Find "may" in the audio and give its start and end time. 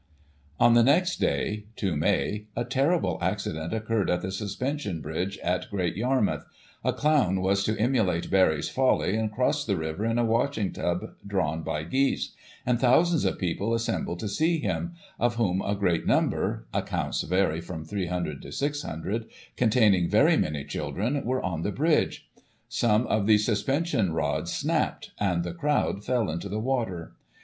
1.95-2.47